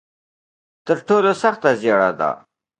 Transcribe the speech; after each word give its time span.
تر 0.85 0.97
ټولو 1.07 1.31
سخته 1.43 1.69
زیاړه 1.81 2.11
ده. 2.19 2.31